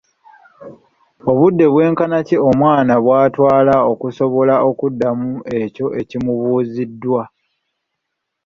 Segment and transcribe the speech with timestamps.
[1.31, 7.23] Obudde bwenkana ki omwana bw’atwala okusobola okuddamu ekyo ekimubuuzidwa?